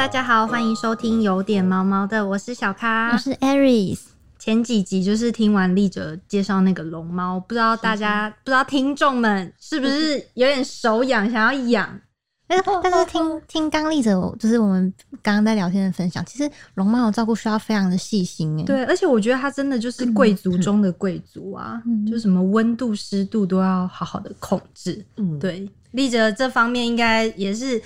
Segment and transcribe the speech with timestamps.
[0.00, 3.98] 大家好，欢迎收听有点毛毛的，我是小咖，我是 Aries。
[4.38, 12.00] 前几集就是听完丽哲介绍那个龙猫，不知道大家不知道听众们是不是有点手痒，想要养？
[12.48, 14.90] 但是但是听听刚丽哲，就是我们
[15.22, 18.64] 刚刚在聊天的分享，其实龙猫的照顾需要非常的细心哎。
[18.64, 25.04] 对，而且我觉得它真的就是贵族中的贵族啊，就什么温度、湿度都要好好的控制。
[25.18, 27.82] 嗯，对，丽哲这方面应该也是。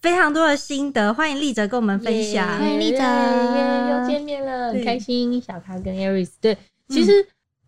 [0.00, 2.46] 非常多的心得，欢迎丽哲跟我们分享。
[2.58, 5.40] 欢迎丽哲，又见面了，很开心。
[5.40, 6.56] 小咖跟 Aris，对，
[6.88, 7.12] 其实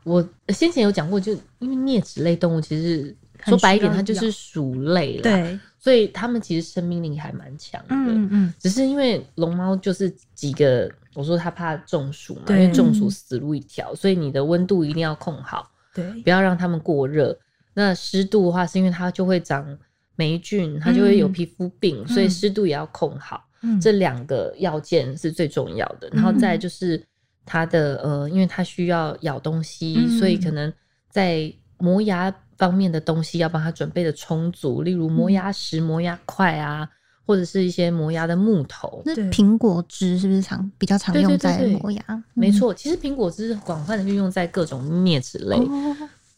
[0.04, 3.14] 我先前有讲过，就因为啮齿类动物，其实
[3.44, 7.88] 说白一点，它就是鼠类了，对，所以它们其实生命力还蛮强的。
[7.90, 17.36] 嗯嗯，只是因为龙猫就是几个，我说它怕中暑嘛，因为中暑死路一条，所以你的温度一定要控好，对，不要让它们过热。
[17.74, 19.76] 那湿度的话，是因为它就会长。
[20.16, 23.42] 霉菌它就会有皮肤病，所以湿度也要控好，
[23.80, 26.08] 这两个要件是最重要的。
[26.12, 27.02] 然后再就是
[27.46, 30.72] 它的呃，因为它需要咬东西，所以可能
[31.08, 36.86] 在磨牙方面的东西要帮它准备的充足，例如磨牙石、磨牙块啊，
[37.24, 39.02] 或者是一些磨牙的木头。
[39.06, 42.24] 那苹果汁是不是常比较常用在磨牙？
[42.34, 45.56] 没错，其实苹果汁广泛的运用在各种啮齿类。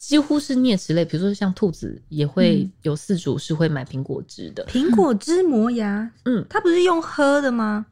[0.03, 4.67] 几乎是啮齿类，比如说像兔子也会有四主是会买苹果汁的。
[4.67, 7.87] 苹果汁磨牙，嗯，它不是用喝的吗？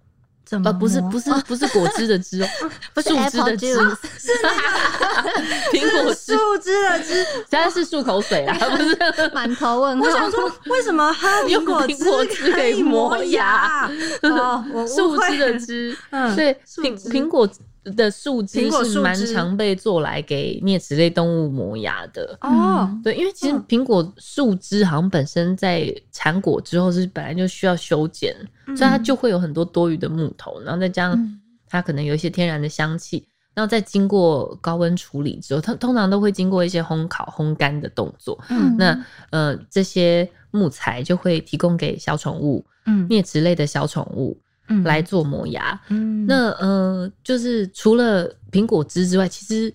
[0.44, 0.72] 怎么？
[0.72, 2.48] 不是不是不是果汁的汁哦，
[2.92, 3.72] 不是树枝的汁，
[4.18, 4.32] 是
[5.72, 10.04] 苹果 树枝的汁，现在是漱口水啊，不是满头问号。
[10.04, 11.64] 我想说，为什么喝苹
[12.04, 13.88] 果汁可以磨牙？
[14.22, 17.48] 哦，树枝的汁，嗯，对，苹苹果。
[17.90, 22.90] 的树枝是蛮常被做来给啮齿类动物磨牙的哦。
[23.02, 28.34] 对，因为其实苹果树枝好像本身在产果之后是本来就需要修剪，
[28.68, 33.24] 所以它就会有很多多余的木头，然后再加上它可能有一些天然的香气，
[33.54, 38.38] 然后再经过高温处理之后，它通常都会经过一些烘烤、烘干的动作。
[38.48, 44.38] 嗯，那呃这些木材就会提供给小宠物，嗯，啮齿类的小宠物。
[44.84, 49.72] 来做磨牙，嗯，那呃，就是除了苹果汁之外，其实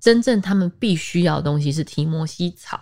[0.00, 2.80] 真正他们必须要的东西是提摩西草。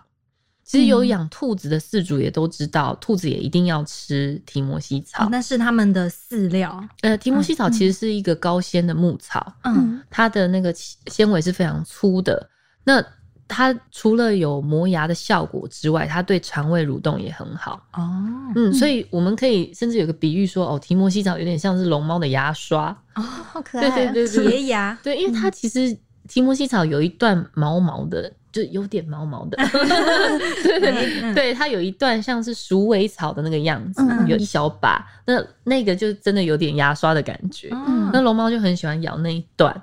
[0.64, 6.84] 其实有养兔子的饲主也都知道，兔子也一定要吃提摩西草，那是他们的饲料。
[7.02, 12.50] 呃，提摩西草其实是一个高纤的牧草，嗯，它的那个纤维是非常粗的。
[12.82, 13.00] 那
[13.48, 18.10] 它除了有磨牙的效果之外，它对肠胃蠕动也很好哦。
[18.54, 24.98] 嗯，所以我们可以甚至有个比喻说，哦，提摩西草有点像是龙猫的牙刷哦，好可爱，对对对，洁牙。
[25.02, 25.96] 对，因为它其实
[26.28, 29.56] 提摩西草有一段毛毛的，就有点毛毛的。
[30.64, 37.68] 对，对，它有一段像是鼠尾草的那个样子，有一小把，那那个就真的有点牙刷的感觉。
[38.12, 39.80] 那龙猫就很喜欢咬那一段。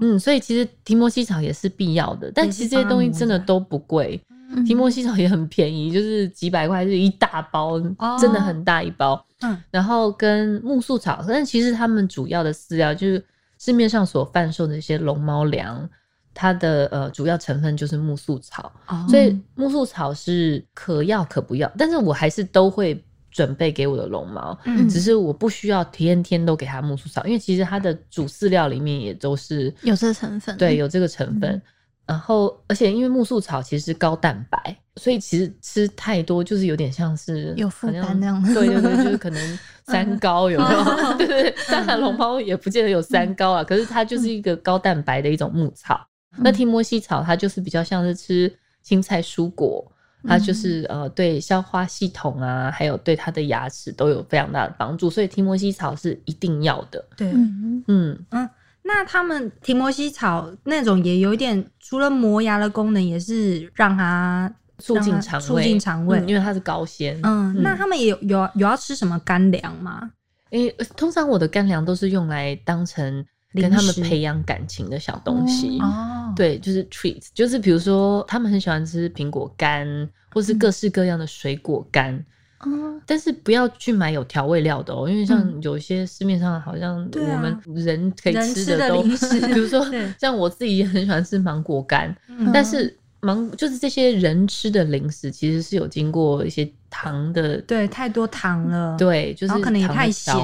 [0.00, 4.20] 嗯，所以其实提摩西草也是必要的，但其实这些东西真的都不贵，
[4.66, 7.80] 提摩西草也很便宜，就是几百块就一大包，
[8.20, 9.24] 真的很大一包。
[9.40, 13.22] 嗯，然后跟木素草，但其实他们主要的饲料就是
[13.58, 15.88] 市面上所贩售的一些龙猫粮，
[16.32, 18.72] 它的呃主要成分就是木素草，
[19.08, 23.02] 所以木素草是可要可不要，但是我还是都会。
[23.36, 31.60] 准备给我的龙猫，嗯，只是我不需要天天都给它木薯草，因为其实它的主饲料里面也都是有这个成分，对，有这个成分。
[32.06, 38.42] 然后，而且因为木素草其实是高蛋白，所以其实吃太多就是有点像是有负担那样。
[38.54, 40.84] 对对对， 就是可能三高有没有？
[41.18, 46.00] 对对，当然龙猫也不见得有三高啊，可是它就是一个高蛋白的一种牧草。
[46.38, 48.50] 那提摩西草它就是比较像是吃
[48.82, 49.84] 青菜蔬果。
[50.26, 57.04] 它就是呃，对消化系统啊，还有对它的牙齿都有非常大的帮助，所以提摩西草是一定要的。
[57.16, 58.48] 对，嗯嗯，
[58.82, 67.18] 那他们提摩西草那种也有一点，除了磨牙的功能，也是让它促进肠胃，促进肠胃，因为它是高纤。
[67.22, 70.10] 嗯，那他们也有有有要吃什么干粮吗？
[70.50, 73.24] 诶，通常我的干粮都是用来当成。
[73.62, 79.86] 跟他们培养感情的小东西哦，对，就是 treat，就是比如说他们很喜欢吃苹果干，
[80.32, 82.14] 或是各式各样的水果干
[82.60, 89.86] 哦，但是不要去买有调味料的哦，因为像有些市面上好像我们人可以吃的都，比如说
[90.18, 92.14] 像我自己也很喜欢吃芒果干，
[92.52, 100.34] 但是芒就是这些人吃的零食其实是有经过一些糖的，对，太多糖了，对，就是可能也太咸，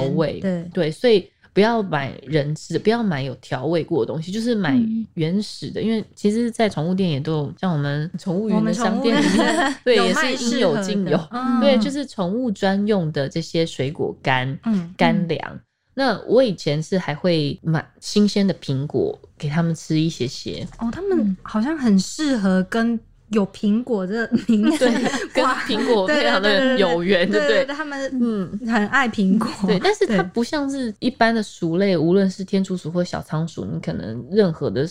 [0.41, 0.69] 对。
[0.73, 1.29] 对，所以。
[1.53, 4.75] 不要买人吃的，不要买有调味过的东西，就是买
[5.13, 5.81] 原始的。
[5.81, 11.17] 因为其实，在宠物店也都有，像我们宠物园的商店里面， 对，也是应有尽有。
[11.61, 14.57] 对，就是宠物专用的这些水果干、
[14.97, 15.59] 干粮。
[15.93, 20.67] 那我以前是还会买新鲜的苹果给他们吃一些些。
[20.79, 22.99] 哦，他们好像很适合跟。
[23.33, 24.89] 有苹果的名字，
[25.33, 27.65] 跟苹果非常的有缘，对不对？
[27.65, 34.87] 他们嗯很爱苹果，对， 但是它不像是一般的鼠类，无论是天竺鼠或小仓鼠，你可能任何的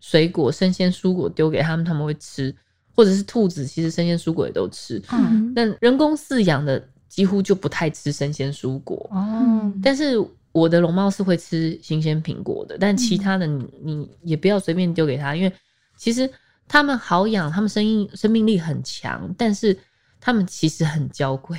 [0.00, 2.54] 水果、生鲜蔬果丢给他们，他们会吃，
[2.94, 5.00] 或者是兔子，其实生鲜蔬果也都吃。
[5.12, 9.72] 嗯，但人工饲养的几乎就不太吃生鲜蔬果哦。
[9.82, 10.14] 但是
[10.52, 15.52] 我的龙猫是会吃新鲜苹果的，但其他的你你也不要随便丢给它，因为
[15.96, 16.28] 其实。
[16.66, 19.78] 他们好养，他们生命生命力很强，但是
[20.20, 21.58] 他们其实很娇贵。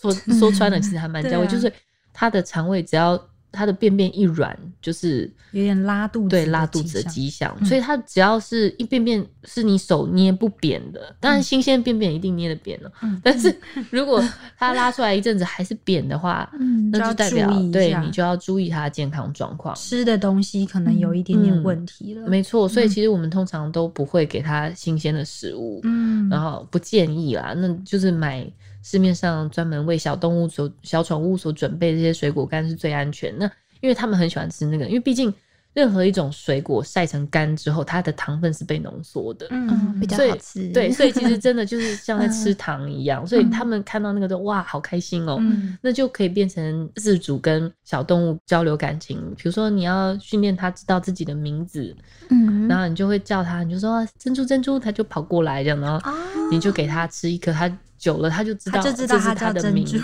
[0.00, 1.72] 说说穿了， 其实还蛮娇贵，就是
[2.12, 3.20] 他的肠胃只要。
[3.54, 7.56] 它的便便一软，就是有点拉肚子，对拉肚子的迹象。
[7.64, 12.90] 所以它只要是一便便是你手捏不扁的，当然新鲜便便一定捏的扁了。
[13.22, 13.54] 但是
[13.90, 14.22] 如果
[14.58, 16.50] 它拉出来一阵子还是扁的话，
[16.92, 19.74] 那就代表对你就要注意它的健康状况。
[19.76, 22.28] 吃的东西可能有一点点问题了。
[22.28, 28.44] 没错，所以其实我们通常都不会给它新鲜的食物，嗯，然后不建议啦，那就是买。
[28.84, 33.36] 市面上专门为小动物所、小宠物所准备这些水果干是最安全。
[33.38, 33.50] 那
[33.80, 35.34] 因为他们很喜欢吃那个，因为毕竟。
[35.74, 40.68] 任何一种水果晒成干之后，它的糖分是被浓缩的，嗯，比较好吃。
[40.72, 43.26] 对，所以其实真的就是 像在吃糖一样。
[43.26, 45.38] 所以他们看到那个都哇，好开心哦，
[45.82, 49.18] 那就可以变成自主跟小动物交流感情。
[49.36, 51.94] 比如说你要训练它知道自己的名字，
[52.30, 56.12] 嗯，然后你就会叫它，你就说珍珠珍珠，它就跑过来这样，然后
[56.50, 57.68] 你就给它吃一颗，它
[57.98, 60.00] 久了它就知道这是它的名字，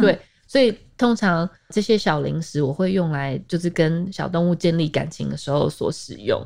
[0.00, 0.18] 对。
[0.50, 6.44] 所以通常这些小零食我会用来就是跟小动物建立感情的时候所使用。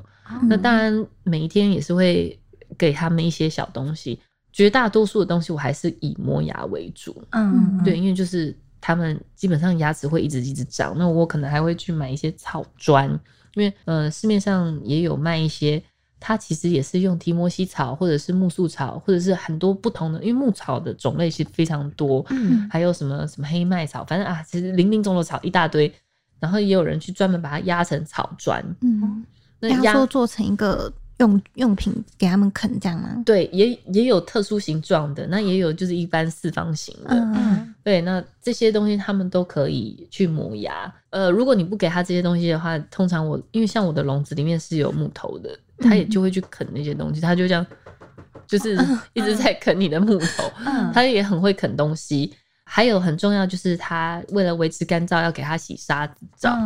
[0.48, 2.38] 那当然每一天也是会
[2.78, 4.20] 给他们一些小东西，
[4.52, 7.20] 绝大多数的东西我还是以磨牙为主。
[7.30, 13.08] 嗯，对，因为就是他们基本上牙齿会一直一直长，那我可能还会去买一些草砖，
[13.54, 15.82] 因为呃市面上也有卖一些。
[16.24, 25.92] 它其实也是用提摩西草，或者是木树草，或者是很多不同的，因为木草的种类是非常多，嗯，还有什么什么黑麦草，反正啊，其实林林总总草一大堆，
[26.38, 29.24] 然后也有人去专门把它压成草砖，嗯，
[29.58, 33.20] 那压缩做成一个用用品给他们啃，这样吗？
[33.26, 40.92] 对，也也有特殊形状的，那也有就是一般四方形的，嗯，对，那这些东西他们都可以去磨牙。
[41.10, 45.58] 呃，如果你不给他这些东西的话，通常我因为像我的笼子里面是有木头的。
[45.82, 47.66] 他也就会去啃那些东西，他就这样，
[48.46, 48.78] 就是
[49.12, 50.50] 一直在啃你的木头。
[50.94, 52.32] 他也很会啃东西。
[52.64, 56.56] 还有很重要就是，它为了维持干燥，要给它洗沙子澡。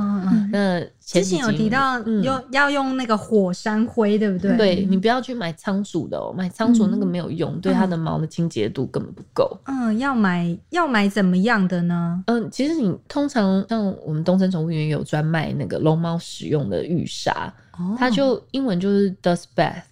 [0.52, 4.56] 那之前有提到用要用那个火山灰，对不对？
[4.56, 9.58] 对你不要去买仓鼠的哦，买仓鼠那个没有用，对它的毛的清洁度根本不够。
[9.64, 12.22] 嗯，要买要买怎么样的呢？
[12.26, 17.52] 嗯，其实你通常像我们东森宠物园有专卖那个龙猫使用的浴沙。
[17.98, 19.82] 它就英文就是 dust bath，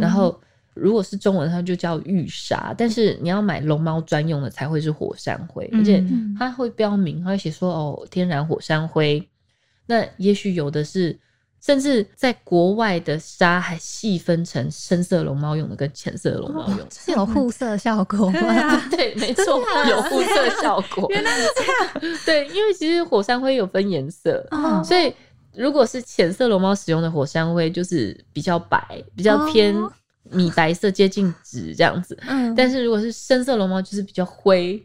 [0.00, 0.40] 然后
[0.76, 2.74] 如果是中文，它就叫玉沙。
[2.76, 6.04] 但是你要买龙猫专用的才会是火山灰，而且
[6.38, 9.26] 它会标明，它会写说哦，天然火山灰。
[9.86, 11.18] 那也许有的是，
[11.60, 18.82] 甚至在国外的沙还细分成深色龙猫用的跟浅色龙猫用，是有护色效果吗？
[18.90, 21.06] 对，没错， 有护色效果。
[21.10, 22.18] 原来是这样。
[22.26, 24.46] 对，因为其实火山灰有分颜色，
[24.84, 25.12] 所以。
[25.58, 29.74] 如果是浅色龙猫使用的火山灰，就是比较白，比较偏
[30.30, 32.18] 米白色，接近紫这样子。
[32.26, 34.80] 嗯，但是如果是深色龙猫，就是比较灰，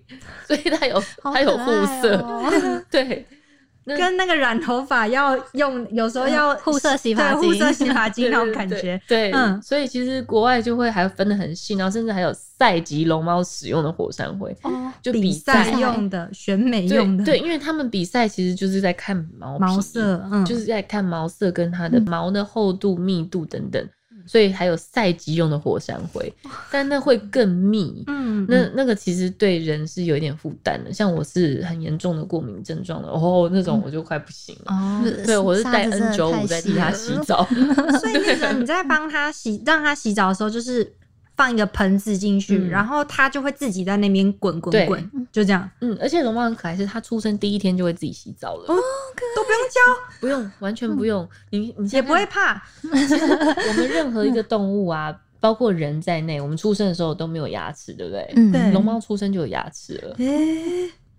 [0.48, 1.72] 所以它有它有护
[2.02, 2.24] 色，
[2.90, 3.26] 对。
[3.84, 9.02] 跟那个染头发要用，有时候要护色洗发精，护色洗发精 那种感觉。
[9.08, 17.26] 对，嗯，所以其实国外就会还分的很细，然后甚至还有赛级龙猫使用的火山灰，哦，就比赛用的、选美用的。
[17.26, 23.84] 对，因为他们比赛其实就是在看毛毛色，嗯，就是在看毛色跟它的毛的厚度、密度等等。
[24.32, 26.34] 所以还有赛级用的火山灰，
[26.72, 28.02] 但那会更密。
[28.08, 30.94] 嗯，那那个其实对人是有一点负担的。
[30.94, 34.74] 像我是很严重的过敏症状的，哦，那种我就快不行了。
[34.74, 37.46] 哦，对，我是带 N 九五在替他洗澡。
[38.00, 40.90] 所以那个你在帮他洗，让他洗澡的时候，就是
[41.42, 45.68] 放一个盆子进去，然后它就会自己在那边滚滚滚，就这样。
[45.80, 48.66] 嗯，而且龙猫很可爱，是它出生第一天就会自己洗澡了。
[48.68, 48.76] 哦，
[49.36, 49.80] 都不用教，
[50.20, 51.28] 不用，完全不用。
[51.50, 52.62] 你你也不会怕。
[52.84, 58.32] 我们任何一个动物啊，包括人在内，我们出生的时候都没有牙齿，对不对？
[58.36, 58.72] 嗯，对。
[58.72, 60.16] 龙猫出生就有牙齿了。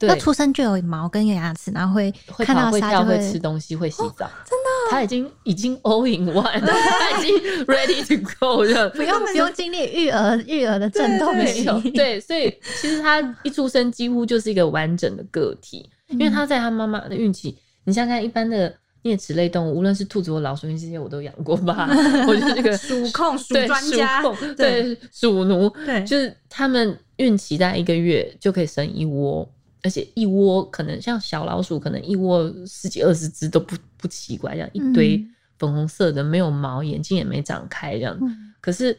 [0.06, 18.74] 要出生就有毛跟牙齿，然后会会看到沙会吃东西、会洗澡，真的，他已经已经 all in one， 他已经 ready to go 了，不用 不用经历育儿育儿的阵痛期，对，所以其实他一出生几乎就是一个完整的个体，因为他在他妈妈的孕期，你想看一般的。
[19.04, 21.88] 啮齿类动物，无论是兔子或老鼠，这些我都养过吧。
[22.28, 24.22] 我就是这个鼠控、鼠专家，
[24.56, 29.44] 对鼠奴，对，就是他们孕期在一个月就可以生一窝，
[29.82, 35.24] 而且一窝可能像小老鼠，可能一窝十几二十只都不不奇怪，这样一堆
[35.58, 38.18] 粉红色的，没有毛，眼睛也没长开这样。
[38.60, 38.96] 可是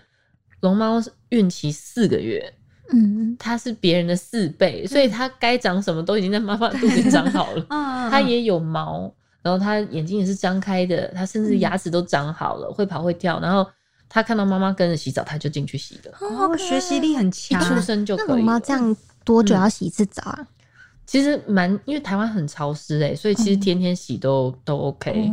[0.60, 2.54] 龙猫孕期四个月，
[2.92, 7.66] 嗯，它是别人的四倍，所以它该长什么都已经在妈妈肚子长好了，
[8.12, 9.14] 它也有毛。
[9.42, 13.42] 然后它眼睛也是张开的，它甚至牙齿都长好了，会跑会跳。
[13.42, 13.70] 然后
[14.08, 16.14] 他看到妈妈跟着洗澡，他就进去洗的。
[16.22, 18.26] 哦，学习力很强，一出生就可以。
[18.28, 20.48] 那龙猫这样多久要洗一次澡啊？
[21.06, 25.32] 其实蛮，因为台湾很潮湿哎，所以其实天天洗都都 OK。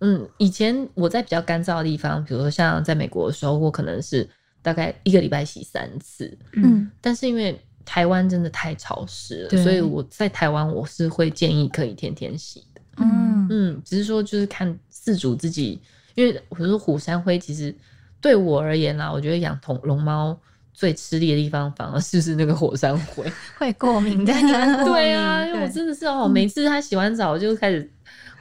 [0.00, 4.28] 嗯，以前我在比较干燥的地方，比如说像在美国的时候，我可能是
[4.60, 6.36] 大概一个礼拜洗三次。
[6.54, 12.64] 嗯，但是因为台湾真的太潮湿了，所以我在台湾我是会建议可以天天洗。
[12.96, 15.80] 嗯嗯，只是说就是看饲主自己，
[16.14, 17.74] 因为我说虎山灰其实
[18.20, 20.36] 对我而言啦，我觉得养同龙猫
[20.72, 24.32] 最吃力的地方反而是是那个火山灰 会过敏的。
[24.84, 27.90] 对啊，因为我真的是哦，每次它洗完澡就开始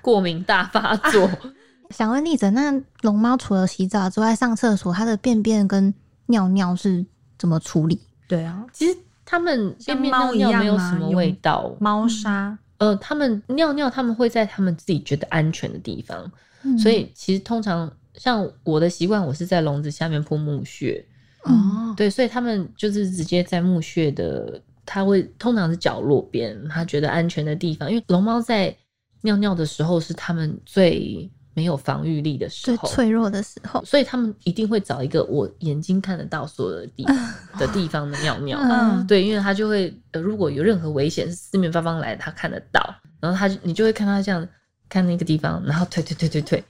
[0.01, 1.29] 过敏大发作。
[1.91, 5.93] 想问丽子，那龙猫除了洗澡之外，上厕所它的便便跟
[6.27, 7.05] 尿尿是
[7.37, 7.99] 怎么处理？
[8.27, 12.57] 对啊，其实它们便便尿尿没有什么味道，猫砂。
[12.77, 16.31] 呃，它们尿尿，他们会在他们自己觉得安全的地方，
[16.79, 21.05] 所以其实通常像我的习惯，我是在笼子下面铺木屑。
[21.43, 28.75] 哦，对，所以他们就是直接在墓穴的，他会通常是角落边，他觉得安全的地方，因为龙猫在
[29.21, 31.29] 尿尿的时候是他们最。
[31.53, 37.05] 没有防御力的时候，最脆弱的时候，所以他们一定会找一个我眼睛看得到所有的地
[37.59, 38.57] 的地方的尿尿。
[38.57, 42.81] 嗯，对，因为他就会，呃，如果有任何危险是四面八方来，他看得到，
[43.19, 44.47] 然后他你就会看他这样
[44.87, 46.63] 看那个地方，然后退退退退退。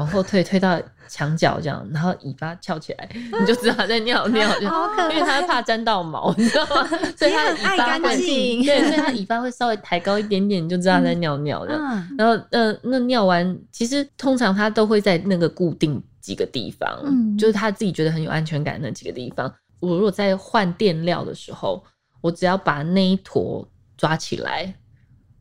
[0.00, 6.88] 往后退，退到墙角这样，然后尾巴翘起来，你就知道他在尿 尿，因为他怕沾到毛，你知道吗？
[7.18, 8.16] 所以他尾巴会，
[8.64, 12.08] 对，所以他尾巴会稍微抬高一点点，你就知道他在尿尿这样。
[12.16, 19.52] 然后，呃，那尿完，其实通常他都会在那个固定几个地方，就是他自己觉得很有安全感那几个地方。
[19.80, 21.84] 我如果在换垫料的时候，
[22.22, 24.74] 我只要把那一坨抓起来，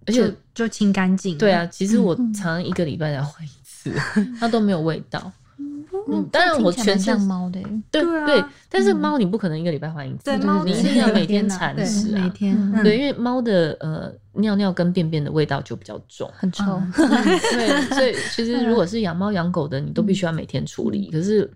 [0.05, 1.37] 而且就清干净。
[1.37, 3.47] 对啊，其实我常常一个礼拜才换。
[4.39, 5.31] 它都没有味道，
[6.07, 21.49] 嗯，当然我全像猫的，对对，但是猫你不可能一个礼拜换一次，对，你一定要每天铲屎啊，每天，对，因为猫的呃尿尿跟便便的味道就比较重，很臭， 对，所以其实如果是养猫养狗的，你都必须要每天处理，可是。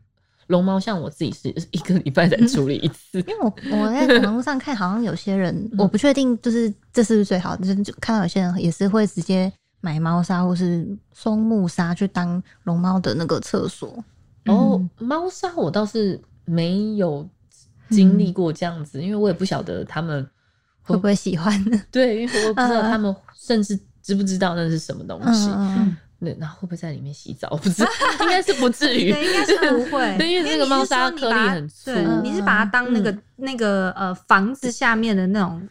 [0.47, 9.51] 龙猫像我自己是一个礼拜才处理一次，因为我我在网络上看，好像有些人我不确定，就是这是不是最好，就是看到有些人也是会直接。
[9.83, 14.01] 买猫砂或是松木砂去当龙猫的那个厕所
[14.45, 17.27] 哦，猫砂我倒是没有
[17.89, 20.25] 经历过这样子，因为我也不晓得他们
[20.83, 21.53] 会不会喜欢。
[21.91, 25.49] 对，因为我不知道他们甚至知不知道那是什么东西。
[26.21, 27.49] 对，然后会不会在里面洗澡？
[27.57, 27.83] 不知，
[28.23, 29.99] 应该是不至于，应该是不会。
[30.17, 31.91] 对，因为那个猫砂颗粒很粗，
[32.23, 35.67] 你是把它当那个那个呃房子下面的那种。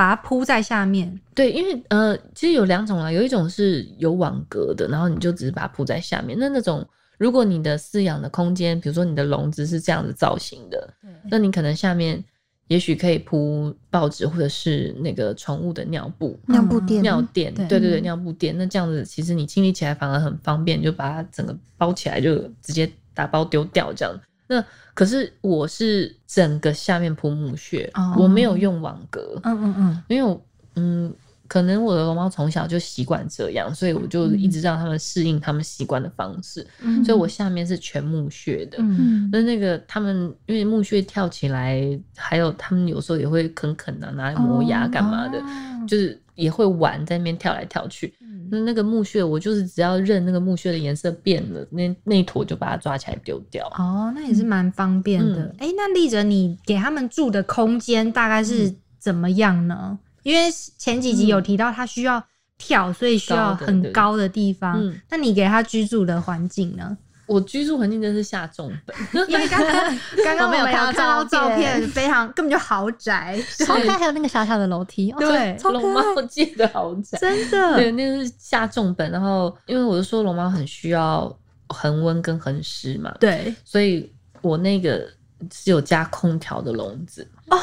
[0.00, 6.38] 把它铺在下面，对，因为呃，其实有两种啊，有一种是有网格的，然后你就只是把它铺在下面。
[6.40, 6.82] 那那种，
[7.18, 10.94] 如果你的饲养的空间，比如说你的笼子是这样子造型的，
[11.30, 12.24] 那你可能下面
[12.68, 18.56] 也许可以铺报纸或者是那个宠物的尿布、尿布垫、尿垫，对对对，尿布垫。
[18.56, 24.18] 那这样子其实你清理起来反而很方便，就把它整个包起来，就直接打包丢掉这样。
[24.50, 24.64] 那
[24.94, 27.88] 可是我是整个下面铺木屑，
[28.18, 30.40] 我没有用网格，嗯嗯嗯，因为
[30.74, 31.14] 嗯，
[31.46, 36.66] 可能我的龙猫从小就习惯这样，所以我就一直让他们适应他们习惯的方式，
[37.04, 38.78] 所以我下面是全木屑的。
[38.80, 41.80] 嗯那那个他们因为木屑跳起来，
[42.16, 45.40] 还有他们有时候也会啃啃啊，拿来磨牙干嘛的，
[45.86, 48.12] 就是也会玩在那边跳来跳去。
[48.50, 53.66] 那那个木屑，我就是只要认那个木屑的颜色变了，那那一坨就把它抓起来丢掉。
[53.78, 55.54] 哦，那也是蛮方便的。
[55.58, 59.98] 哎，那丽哲，你给他们住的空间大概是怎么样呢？
[60.22, 62.22] 因为前几集有提到他需要
[62.58, 64.92] 跳，所以需要很高的地方。
[65.08, 66.96] 那你给他居住的环境呢？
[67.30, 68.96] 我居住环境真是下重本，
[69.30, 69.72] 因为刚刚
[70.24, 79.08] 刚刚我们有看到照片，非常根本就豪宅， 超开还有那个小小的楼梯，对，龙猫界的豪宅，真的，对，那个是下重本。
[79.12, 81.32] 然后因为我就说龙猫很需要
[81.68, 85.08] 恒温跟恒湿嘛，对，所以我那个
[85.52, 87.56] 是有加空调的笼子哦，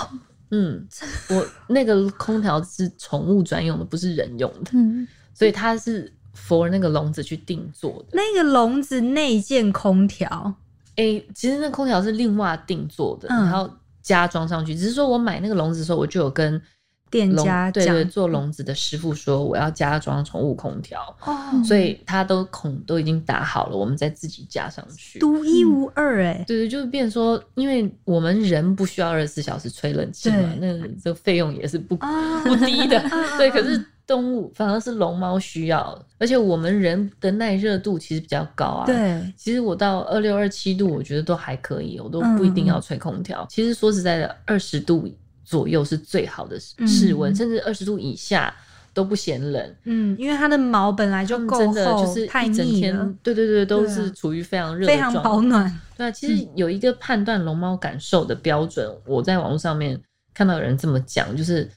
[0.52, 0.88] 嗯，
[1.30, 6.14] 我那个空调是宠物专用的，不是人用的，嗯，所以它是。
[6.38, 10.54] For 那个笼子去定做的，那个笼子内建空调，
[10.96, 13.70] 哎，其实那空调是另外定做的，然后
[14.02, 14.76] 加装上去。
[14.76, 16.62] 只是说我买那个笼子的时候，我就有跟
[17.10, 26.44] 店家对对做笼子的师傅说，我要加装宠物空调，哦，所以他都孔都已经打好了，我们再自己加上去，独一无二哎。
[26.48, 33.04] 对对，就是变说，因为我们人不需要二十四小时吹冷气嘛，那这个费用也是不不低的，
[33.38, 33.84] 对，可是。
[34.08, 38.86] 动物反而是龙猫需要，而且我们人的耐热度其实比较高啊。
[38.86, 43.46] 对，其实我到二六二七度，我觉得都还可以，我都不一定要吹空调。
[43.50, 45.06] 其实说实在的，二十度
[45.44, 48.56] 左右是最好的室温，甚至二十度以下
[48.94, 49.76] 都不嫌冷。
[49.84, 55.70] 嗯，因为它的毛本来就够厚，就是一整天，对对对，都是处于非常热、非常保暖。
[55.98, 60.02] 对啊，其实有一个判断龙猫感受的标准，我在网络上面
[60.34, 61.70] 看到有人这么讲，就是。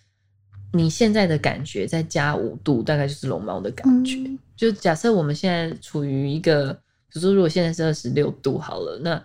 [0.72, 4.16] 你现在的感觉再加五度，大概就是龙猫的感觉。
[4.56, 9.24] 就假设我们现在处于一个，比如说如果现在是二十六度好了，那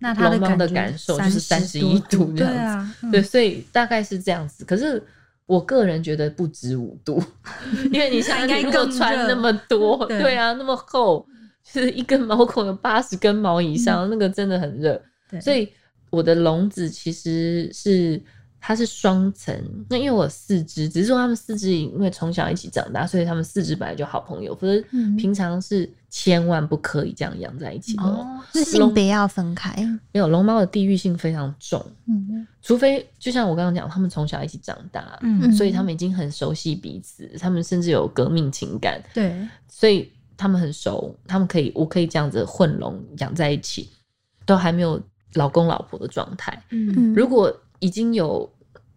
[0.00, 3.10] 那龙猫的感受就是三十一度这样子。
[3.10, 4.66] 对，所以大概是这样子。
[4.66, 5.02] 可是
[5.46, 7.22] 我个人觉得不止五度，
[7.90, 11.26] 因为你像你如果穿那么多，对啊，那么厚，
[11.64, 15.00] 就是一根毛孔有八十根毛以上，那个真的很热。
[15.40, 15.72] 所以
[16.10, 18.22] 我的笼子其实是。
[18.64, 19.52] 它是双层，
[19.90, 24.80] 那因为我四只，只是说他们四只因为从小一起长大，所以他们四只本来就好朋友，可是
[25.18, 28.04] 平常是千万不可以这样养在一起的。
[28.04, 29.74] 哦，是性别要分开。
[30.12, 39.36] 没有龙猫的地域性非常重，嗯，除非就像我刚刚讲，他们从小一起长大，嗯，所以他们已经很熟悉彼此，他们甚至有革命情感，对，
[39.68, 43.88] 所以他们很熟，他们可以，我可以这样子混笼养在一起，
[44.46, 45.02] 都还没有
[45.34, 46.62] 老公老婆的状态。
[46.70, 48.48] 嗯，如果已经有。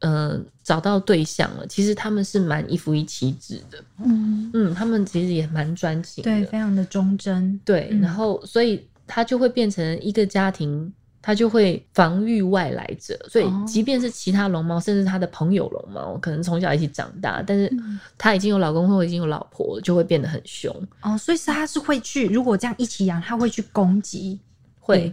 [0.01, 1.65] 呃，找到对象了。
[1.65, 3.83] 其实他们是蛮一夫一妻制的。
[4.03, 7.59] 嗯嗯，他们其实也蛮专情，对，非常的忠贞。
[7.63, 13.17] 对，然后所以他就会变成一个家庭，他就会防御外来者。
[13.29, 17.71] 所以即便是其他龙猫，甚至他的朋友龙猫，可能从小一起长大，但是
[18.15, 20.71] 他已经有老公或已经有老婆，就会变得很凶。
[21.01, 24.39] 哦，所以是他是会去，如果这样一起养，他会去攻击，
[24.85, 25.11] 会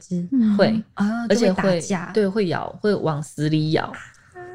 [0.59, 1.81] 会啊，而且会
[2.13, 3.91] 对会咬，会往死里咬。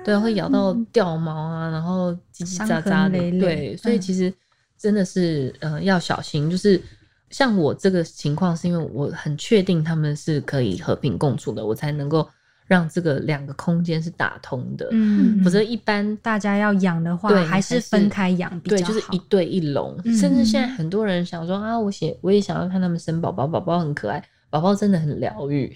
[0.06, 3.18] 对，会咬到掉毛啊，然后叽叽喳喳的。
[3.40, 4.32] 对，所以其实
[4.78, 6.50] 真的是呃要小心。
[6.50, 6.82] 就是
[7.30, 12.26] 像我这个情况，是因为我很确定他们是可以和平共处的，我才能够
[12.68, 14.88] 让这个两个空间是打通的。
[14.92, 18.94] 嗯，否则一般大家要养的话，还是分开养比较好。
[18.94, 19.98] 对，就是一对一笼。
[20.06, 25.76] 甚至现在很多人想说啊，我写我也想要看他们生宝宝，宝宝很可爱，宝宝真的很疗愈。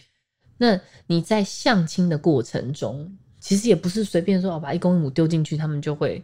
[0.58, 3.18] 那你在相亲的过程中。
[3.44, 6.24] 其实也不是随便说，我把一公一母丢进去，他们就会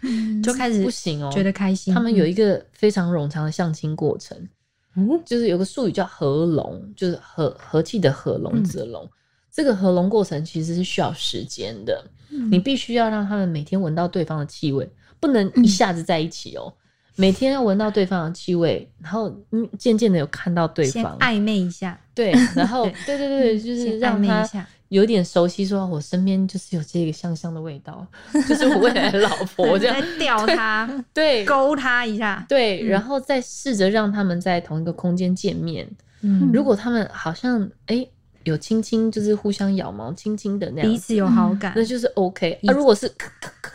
[0.44, 1.94] 就开始不行哦，觉得开心。
[1.94, 4.36] 他们有一个非常冗长的相亲过程，
[4.94, 9.08] 嗯，就是有个术语叫合笼，就是和和气的合笼子的笼。
[9.50, 12.04] 这个合笼过程其实是需要时间的，
[12.50, 14.86] 你必须要让他们每天闻到对方的气味，
[15.18, 16.70] 不能一下子在一起哦。
[17.18, 24.48] 每天要闻到对方的气味，然后嗯，渐渐的有看到对方暧昧一下，对，然后对对对，就是让他。
[24.88, 28.06] 有点熟悉，说我身边就是有这个香香的味道，
[28.48, 35.86] 就是我未来的老婆 这样吊他，对，勾他一下，对，然后再试着让他们在同一个空间见面。
[36.22, 38.06] 嗯，如果他们好像哎。
[38.44, 42.58] 有轻轻就是互相咬毛，轻轻的那样，彼此有好感，那就是 OK。
[42.66, 43.06] 啊，如果是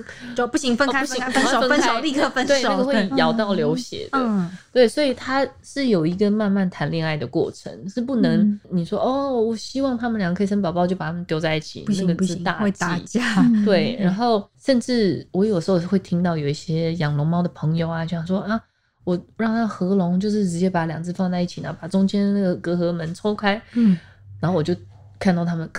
[0.36, 4.20] 就不行，分开，分开，分手，分手，立刻分手，那个会咬到流血的。
[4.20, 13.22] 嗯，对，所以他是有一个慢慢谈恋爱的过程，是不能你说哦，我希望他们两个可以生宝宝，就把他们丢在一起，那个是大会打架。
[13.66, 18.60] 对，然后甚至我有时候会听到有一些养龙猫的朋友啊，想说啊，
[19.04, 23.98] 我让它合笼，就是直接把两只放在一起，然后把中间那个隔阂门抽开，嗯。
[24.40, 24.76] 然后我就
[25.24, 25.70] 看到他们，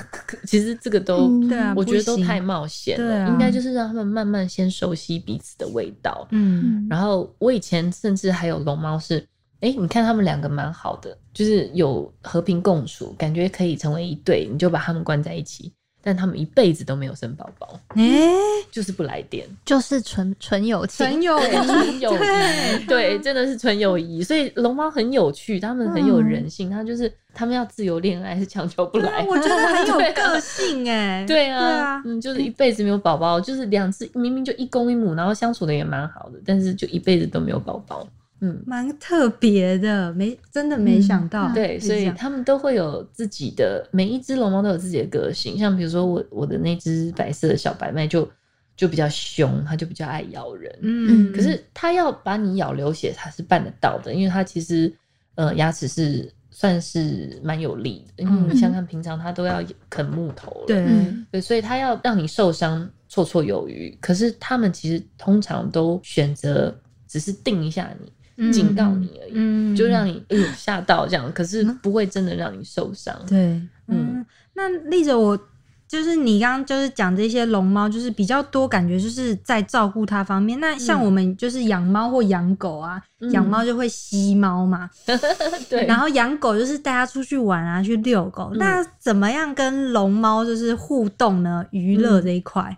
[0.46, 3.28] 其实这个都，对啊，我觉得都太冒险了。
[3.28, 6.26] 应该就是让他们慢慢先熟悉彼此的味道。
[6.30, 9.18] 嗯，然后我以前甚至还有龙猫是，
[9.60, 15.70] 哎，你看他们两个蛮好的，就是有和平共处，感觉可以成为一对，你就把他们关在一起。
[16.06, 18.30] 但他们一辈子都没有生宝宝，哎，
[18.70, 24.22] 就是不来电，就是纯纯友情，纯友对，纯友 对谊，对，真的是纯友谊。
[24.22, 29.24] 所以龙猫很有趣，他们很有人性，它就是他们要自由恋爱是强求不来。
[29.26, 32.02] 我觉得很有 个性哎，对啊，对啊。
[32.04, 38.06] 嗯，就是一辈子没有宝宝，就是两只明明就一公一母，然后相处的也蛮好的，但是就一辈子都没有宝宝。
[38.44, 45.58] 嗯，蛮特别的，没真的没想到，对，所以他们都会有自己的，每一只龙猫都有自己的个性。
[45.58, 48.28] 像比如说我我的那只白色的小白麦就
[48.76, 50.70] 就比较凶，它就比较爱咬人。
[50.82, 54.92] 嗯，可是它要把你咬流血，它是办得到的，因为它其实
[55.36, 58.24] 呃牙齿是算是蛮有力的。
[58.24, 63.96] 因为你想想看，平常它都要啃木头了，对，嗯对，所以它要让你受伤绰绰有余。
[64.02, 66.78] 可是他们其实通常都选择
[67.08, 68.12] 只是定一下你。
[68.36, 73.14] 嗯警告你而已，嗯就让你哎呦吓到这样，可是不会真的让你受伤。
[73.28, 75.38] 对，嗯嗯，那丽着我
[75.86, 80.58] 就是你刚刚就是讲这些龙猫，就是比较多感觉就是在照顾它方面。
[80.58, 84.90] 那像嗯我们就是养猫或养狗啊，嗯养猫就会吸猫嘛，
[85.70, 88.50] 对，然后养狗就是带它出去玩啊，去遛狗。
[88.52, 91.64] 嗯那怎么样跟龙猫就是互动呢？
[91.70, 92.76] 娱乐嗯这一块，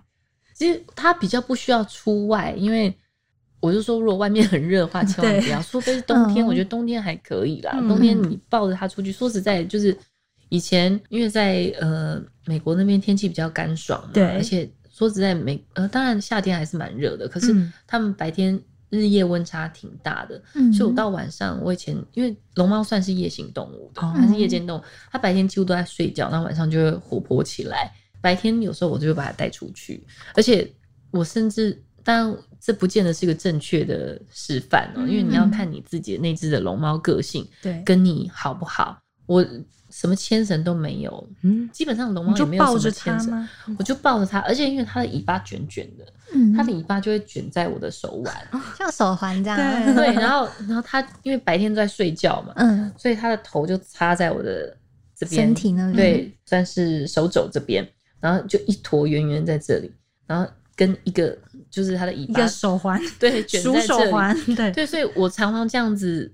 [0.52, 2.94] 其实它比较不需要出外，因为
[3.60, 6.44] 我就说，如果外面很热的话，千万不要，除非是冬天。
[6.44, 6.46] 嗯。
[6.46, 7.88] 我觉得冬天还可以啦，嗯。
[7.88, 9.96] 冬天你抱着它出去，说实在，就是
[10.50, 14.24] 以前因为在呃美国那边天气比较干爽嘛，对。
[14.28, 17.72] 而且说实在美呃当然夏天还是蛮热的，可是嗯。
[17.86, 20.72] 他们白天日夜温差挺大的，嗯。
[20.72, 24.12] 所以我到晚上，我以前因为龙猫算是夜行动物的，哦。
[24.16, 27.90] 它是夜间动物，它白天几乎都在睡觉，那晚上就会活泼起来。
[28.20, 30.68] 白天有时候我就会把它带出去，而且
[31.12, 38.96] 我甚至，当然这不见得是一个正确的示范哦、嗯因为你要看你自己的那只的龙猫个性对，跟你好不好。
[39.26, 39.44] 我
[39.90, 43.76] 什么牵绳都没有，嗯，基本上龙猫也没有什么牵绳，它？
[43.76, 46.54] 我就抱着它，而且因为它的尾巴卷卷的，嗯。
[46.54, 54.76] 它的尾巴就会卷在我的手腕，像手环这样，对对， 然后然后它因为白天都在睡觉嘛，嗯，所以它的头就插在我的
[55.16, 57.84] 这边身体那里，对，算是手肘这边，
[58.20, 59.90] 然后就一坨圆圆在这里，
[60.26, 61.36] 然后跟一个
[61.76, 66.32] 就是它的尾巴一个手环， 对卷鼠在这里，手环，对，对，所以我常常这样子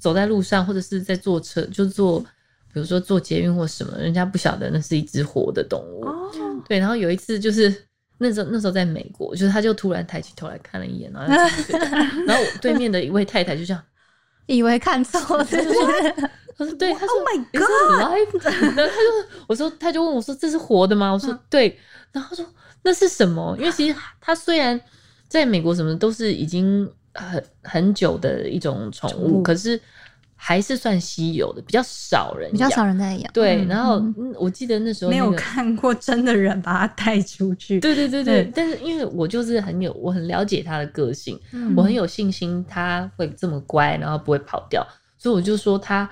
[0.00, 2.18] 走在路上，或者是在坐车，就坐，
[2.72, 6.30] 比如说坐捷运或什么，人家不晓得那是一只活的动物，哦，
[6.68, 7.72] 对，然后有一次就是。
[8.22, 11.34] 那时候那时候在美国，就是他就突然抬起头来看了一眼，然后
[12.28, 13.82] 然后对面的一位太太就这样，
[14.44, 15.44] 以为看错了，
[16.58, 17.96] 他说对，他说 Oh my alive？
[17.96, 18.90] 然后他就
[19.46, 21.10] 我说他就问我说这是活的吗？
[21.10, 21.78] 我说对，
[22.12, 22.44] 然后他说
[22.82, 23.56] 那是什么？
[23.58, 24.80] 因为其实它虽然
[25.28, 29.40] 在美国什么都是已经很很久的一种宠宠物。
[29.40, 29.80] 物，可是
[30.34, 32.78] 还是算稀有的，比较少人比较养。
[32.78, 34.02] 少人在养，对，嗯然后
[34.38, 41.74] 我记得那时候没有看过真的人把它带出去，对对对对对，但是因为我就是很有我很了解它的个性，嗯。
[41.76, 44.86] 我很有信心它会这么乖，然后不会跑掉，
[45.18, 46.10] 所以我就说他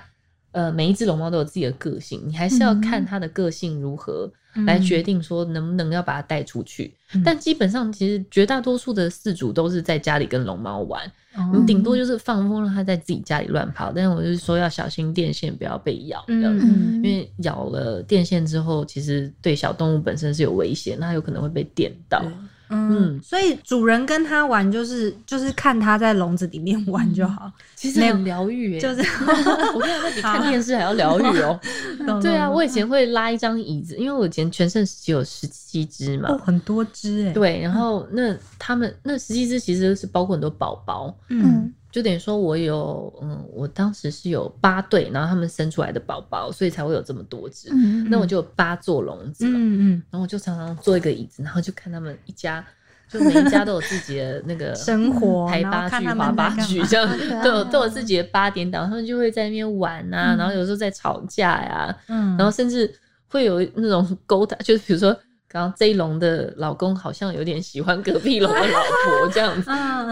[0.51, 4.31] 呃每一只龙猫都有自己的个性，你还是要看它的个性如何
[4.65, 6.93] 来决定说能不能要把它带出去。
[7.13, 11.03] 嗯但基本上其实绝大多数的饲主都是在家里跟龙猫玩，
[11.35, 16.33] 哦你顶多就是放风让它在自己家里乱跑，但是我就是说要小心电线不要被咬的。
[16.33, 22.23] 嗯因为咬了电线之后，其实对小动物本身是有危险，那它有可能会被电到。
[22.69, 29.01] 嗯，嗯所以主人跟他玩就是就是看他在笼子里面玩就好，其实很疗愈诶，就是
[29.75, 31.59] 我跟你讲，那比看电视还要疗愈哦。
[32.21, 47.69] 对啊，我以前会拉一张椅子，因为我以前全盛时期有十七只嘛哦，很多只哎，，对，然后那他们那十七只其实是包括很多宝宝，嗯就等于说我有嗯，我当时是有八对，然后他们生出来的宝宝，所以才会有这么多只。
[47.71, 52.63] 嗯，那我就有八座笼子嘛，嗯嗯，然后我就常常坐一个椅子，然后就看他们一家，
[53.09, 60.37] 就每一家都有自己的那个生活，台然后看八剧、滑八剧这样都有哦都有自己的八点档，他们就会在那边玩啊，嗯。
[60.37, 62.93] 然后有时候在吵架呀、嗯，然后甚至
[63.27, 65.17] 会有那种勾搭，就是比如说
[65.51, 69.69] 刚刚这一笼的老公好像有点喜欢隔壁笼的老婆这样子，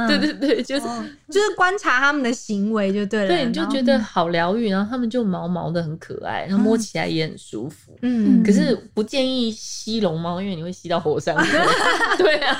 [0.07, 0.87] 对对对，就是。
[0.87, 7.91] 哦就是观察他们的行为就对了，对，你就觉得好疗愈，然后他们就毛毛的很可爱，然后摸起来也很舒服。
[8.01, 11.45] 嗯，可是不建议吸龙猫，因为你会吸到火山灰。
[12.17, 12.55] 对啊，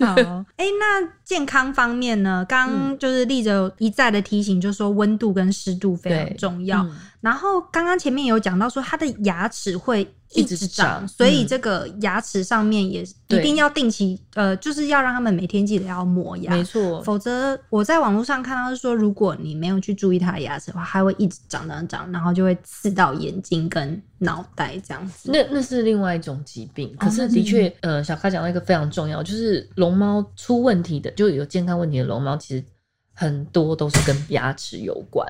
[0.00, 0.14] 好，
[0.56, 6.86] 哎、那健康方面呢，刚就是立着一再的提醒，就是说温度跟湿度非常重要。
[7.22, 10.14] 然后刚刚前面有讲到说，它的牙齿会。
[10.34, 17.02] 一直长，所以这个牙齿上面也一定要定期，呃，就是要让他们每天记得要磨牙，没错。
[17.02, 25.30] 否则我在网络上看到是说，如果你没有去注意它的牙齿的话，它会一直长长长，然后就会刺到眼睛跟脑袋这样子。
[25.30, 26.96] 那那是另外一种疾病。
[26.98, 32.64] 可是的确，呃，小咖讲到一个非常重要，就是龙猫出问题的，就有健康问题的龙猫，其实
[33.12, 35.26] 很多都是跟牙齿有关。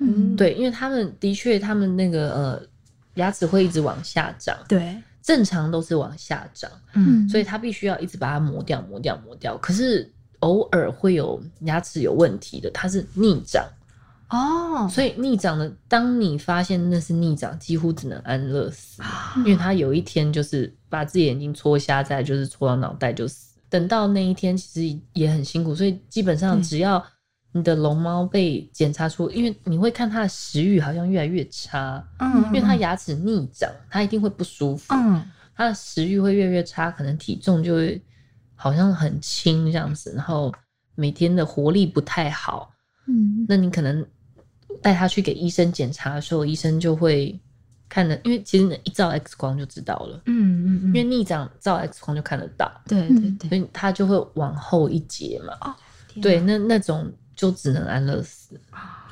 [0.00, 2.62] 嗯，对，因为他们的确，他们那个呃。
[3.16, 9.56] 牙齿会一直往下长，对，正常都是往下长，嗯，所以他必须要一直把它磨掉、磨掉、磨掉。
[9.56, 13.64] 可是偶尔会有牙齿有问题的，它是逆长
[14.28, 19.02] 哦，所以逆长的，当你发现那是逆长，几乎只能安乐死，
[19.38, 23.54] 因为他有一天就是把自己眼睛戳瞎，再就是戳到脑袋就死。
[23.70, 27.02] 等到那一天，其实也很辛苦，所以基本上只要。
[27.56, 37.98] 你的龙猫被检查出，因为你会看它的食欲好像越来越差，嗯，因为它牙齿逆长，它一定会不舒服，嗯，它的食欲会越来越差，可能体重就会
[38.54, 40.52] 好像很轻这样子，然后
[40.94, 42.70] 每天的活力不太好，
[43.06, 44.06] 嗯，那你可能
[44.82, 47.40] 带它去给医生检查的时候，医生就会
[47.88, 55.74] 看的，因为其实一照 X 光就知道了，嗯嗯嗯，因为逆长照 X 光就看得到，对对对，所以它就会往后一截嘛，哦，
[56.20, 57.10] 对，那那种。
[57.36, 58.58] 就只能安乐死，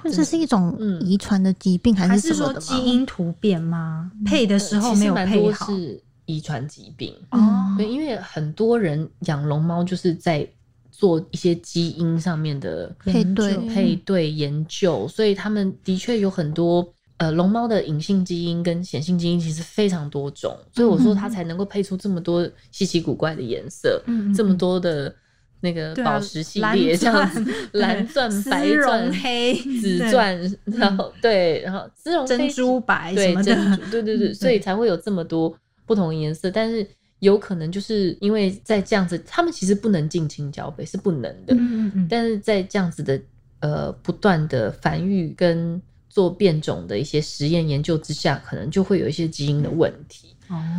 [0.05, 4.11] 这是一种遗传的疾病还是说基因突变吗？
[4.25, 7.75] 配的时候没有配好，是遗传疾病哦。
[7.77, 10.49] 对，因为很多人养龙猫就是在
[10.91, 25.15] 做一些基因上面的配对配对研究，所以他们的确有很多呃龙猫的隐性基因跟显性基因其实非常多种，所以我说它才能够配出这么多稀奇古怪的颜色，嗯这么多的。
[25.65, 36.51] 那个宝石系列这样子， 蓝钻、白钻、黑、 紫钻，然后对，然后丝绒、珍珠白什么的，对对对，所以才会有这么多不同颜色。
[36.51, 36.87] 但是
[37.21, 41.55] 有可能就是因为在这样子，他们其实不能近亲交配，是不能的。
[41.55, 43.19] 嗯嗯但是在这样子的
[43.61, 50.34] 呃不断的繁育跟做变种的一些实验研究之下，可能就会有一些基因的问题。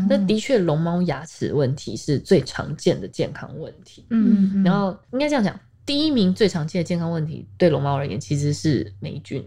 [0.08, 4.06] 那的确，龙猫牙齿问题是最常见的健康问题。
[4.10, 9.44] 嗯，然后应该这样讲，第一名最常见的健康问题对龙猫而言其实是霉菌，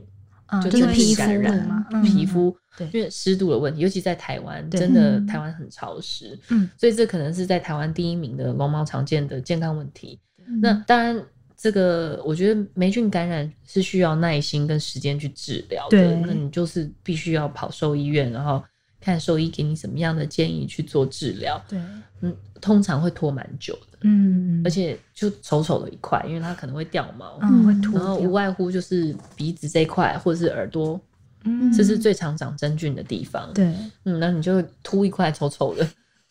[0.65, 10.19] 就是皮肤嘛，皮肤对，因为湿度的问题，尤其在台湾，真的台湾很潮湿，嗯，所以这可能是在台湾第一名的龙猫常见的健康问题。
[10.61, 11.23] 那当然，
[11.57, 18.63] 这个我觉得霉菌感染是需要耐心跟时间去治疗的，那你就是必须要跑兽医院，然后。
[19.01, 21.79] 看兽医给你什么样的建议去做治疗，对，
[22.21, 31.01] 嗯，通常会拖蛮久的，嗯，而且就丑丑的一块，因为它可能会掉毛，嗯，会秃，然后无外乎就是鼻子这一块或者是耳朵，
[31.45, 33.73] 嗯，这是最常长真菌的地方，对，
[34.05, 35.89] 嗯，那你就秃一块丑丑的。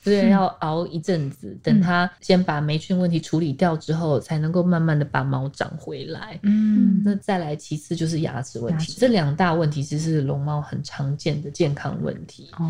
[0.10, 6.40] 对，要熬一阵子，等它先把霉菌问题处理掉之后，才能够慢慢的把毛长回来。
[6.44, 12.50] 嗯，那再来，其次就是牙齿问题，这两大问题其实是龙猫很常见的健康问题。
[12.58, 12.66] 哦，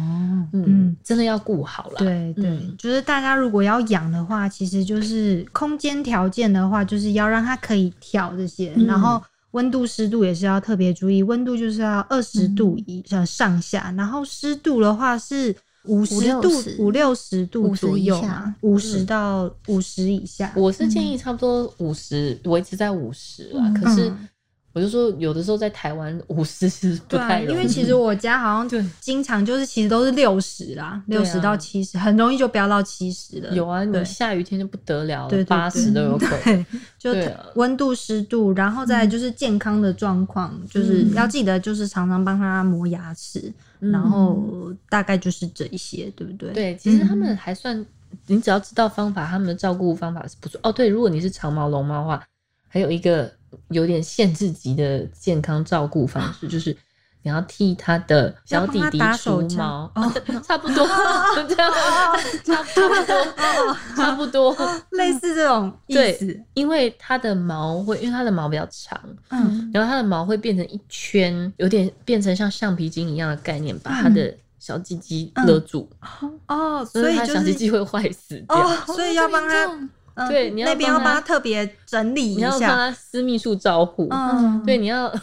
[0.53, 1.97] 嗯，真的要顾好了。
[1.99, 9.21] 对对，就是大家如果要养的话，其实就是空间条件的话，就是要让它可以跳这些，然后
[9.51, 15.55] 温度湿度也是要特别注意，温度就是要二十度以上上下，然后湿度的话是。
[15.87, 20.53] 五十度五六十度左右嘛，五十到五十以下。
[20.55, 24.13] 我是建议差不多五十维持在五十啊，可是。
[24.77, 33.51] 我就说，有的时候在台湾 五十是不太因为其实我家好像 就经常就是其实都是六十啦，六十到七十，很容易就飙到七十了。
[33.55, 36.63] 有啊，你下雨天就不得了，八十都有可能。
[36.99, 37.11] 就
[37.55, 46.53] 温度、湿度，然后再就是健康的状况，就是要记得就是常常帮他磨牙齿，然后大概就是这一些，对不对？
[46.53, 47.83] 对，其实他们还算，
[48.27, 50.59] 你只要知道方法，他们的照顾方法是不错。
[50.61, 52.23] 哦，对，如果你是长毛龙猫的话，
[52.67, 53.36] 还有一个。
[53.69, 56.75] 有点限制级的健康照顾方式，就是
[57.23, 59.91] 你要替他的小弟弟除毛，
[60.45, 60.87] 差不多
[61.47, 61.71] 这样，
[62.45, 64.55] 差不多，差不多，
[64.91, 66.39] 类似这种意思。
[66.53, 75.89] 因为它的毛会，因为它的毛比较长，嗯，然后它的毛会变成一圈，有点变成像橡皮筋一样的概念，把它的小鸡鸡勒住。
[76.47, 79.45] 哦，所以小鸡鸡会坏死掉，所以要帮
[80.17, 80.27] 他。
[80.27, 84.07] 对，你要那边要帮他特别整理一下，你要帮他私密处招呼。
[84.09, 85.13] 嗯，对，你要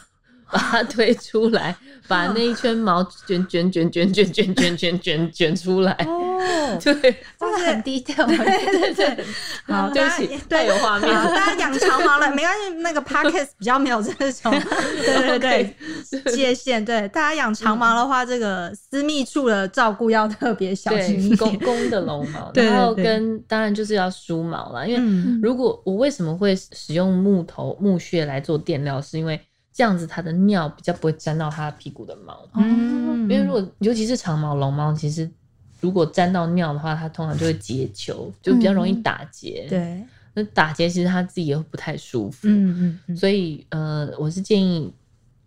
[0.55, 1.75] 把它推出来，
[2.07, 5.93] 把那一圈毛卷卷卷卷卷卷卷卷卷卷出来。
[6.07, 6.39] 哦，
[6.83, 6.95] 对，
[7.39, 8.25] 真的很低调。
[8.27, 9.25] 对对对，
[9.67, 11.13] 好，对不起，太有画面。
[11.13, 14.53] 大家养长毛了没关系，那个 pockets 比较没有这种，
[15.05, 15.77] 对对
[16.23, 16.85] 对，界限。
[16.85, 21.35] 对，大家养长毛的话，这个私密处的照顾要特别小心。
[21.37, 29.41] 公公的龙毛，然后跟当然就是要梳毛了，因为如果我为什么会使用木头木屑来做垫料，是因为
[29.75, 32.49] 这样子它的尿比较不会沾到它屁股的毛。
[32.55, 35.31] 嗯，因为如果尤其是长毛龙猫，其实。
[35.81, 39.67] 如果沾到尿的话，它通常就会结球，就比较容易打结。
[39.69, 42.49] 对，那打结其实它自己也会不太舒服。
[42.49, 44.91] 嗯嗯，所以呃，我是建议，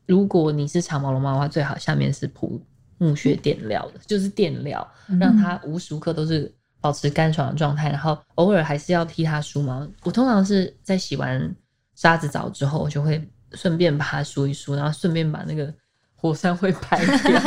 [0.05, 2.61] 如果你是长毛龙猫的话，最好下面是铺
[2.99, 4.87] 木屑垫料的，就是垫料，
[5.19, 9.87] 让它无时无刻都是保持干爽的状态，然后偶尔还是要替它梳毛。
[10.03, 11.55] 我通常是在洗完
[11.95, 15.73] 沙子澡之后，就会顺便把它梳一梳，然后顺便把那个。
[16.19, 17.39] 火山灰拍掉，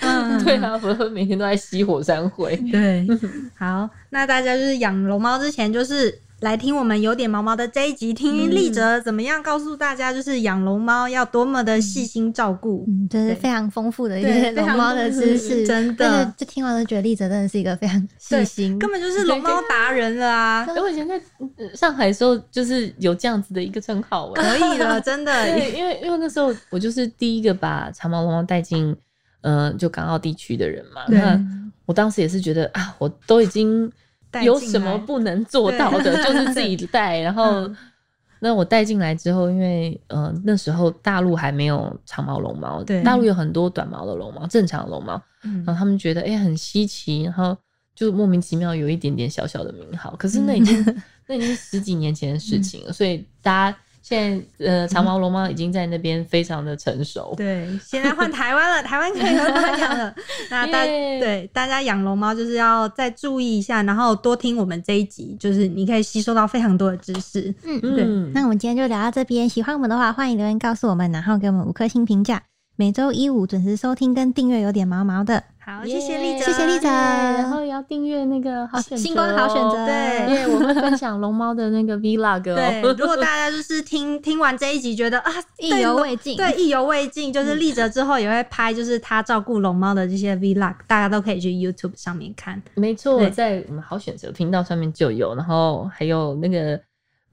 [0.00, 2.56] 嗯，对啊，不是每天都在吸火山灰。
[2.68, 3.06] 对，
[3.56, 20.64] 好，那大家就是养龙猫之前，就是来听我们有点毛毛的这一集，听立哲怎么样告诉大家，就是养龙猫要多么的细心照顾，这是非常丰富的一些龙猫的知识，真的，就听完都觉得立哲真的是一个非常细心，根本就是龙猫达人了啊！
[20.80, 21.20] 我以前在
[21.74, 28.94] 上海的时候，就是有这样子的一个称号，可以了， 真的，因为因为那时候我就是第一个把长毛龙猫带进，
[29.40, 31.36] 嗯，就港澳地区的人嘛，那
[31.84, 33.90] 我当时也是觉得啊，我都已经。
[34.42, 36.16] 有什么不能做到的？
[36.24, 37.18] 就是自己带。
[37.20, 37.70] 然后，
[38.40, 45.20] 那我带进来之后，因为呃那时候大陆还没有长毛龙猫，大陆有很多短毛的龙猫，正常的龙猫。
[45.42, 47.56] 然后他们觉得哎很稀奇，然后
[47.94, 50.14] 就莫名其妙有一点点小小的名号。
[50.16, 50.84] 可是那已经
[51.26, 53.78] 那已经十几年前的事情了，所以大家。
[54.08, 57.34] 现在呃，长毛龙猫已经在那边非常的成熟。
[57.36, 60.14] 对，现在换台湾了， 台湾可以养了。
[60.48, 67.54] 那大对大家养龙猫就是要再注意一下，然后多听我们这一集，就是你可以吸收到非常多的知识。
[67.64, 68.04] 嗯，对。
[68.32, 72.42] 那我们今天就聊到这边，喜欢我们的话，欢迎留言告诉我们，然后给我们五颗星评价。
[72.80, 75.42] 每周一五准时收听跟订阅有点毛毛的。
[75.58, 82.40] 好，谢谢丽泽，谢谢丽泽，然后也要订阅那个好选星光好选择，对，因为我们分享龙猫的那个 vlog。
[82.44, 92.62] 对，如果大家就是听听完这一集，觉得啊意犹未尽，对，意犹未尽，就是丽泽之后也会拍，就是他照顾龙猫的这些 vlog，大家都可以去 YouTube 上面看。
[92.76, 96.80] 没错，在我们好选择频道上面就有，然后还有那个。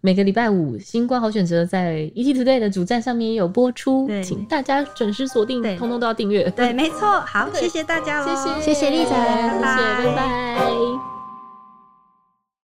[0.06, 6.48] 每个礼拜五，星光好选择在 ET Today 的主站上面也有播出，请大家准时锁定，通通都要订阅。
[6.52, 7.20] 对，没错。
[7.22, 11.15] 好，谢谢大家谢谢，谢谢丽仔，谢谢，拜拜。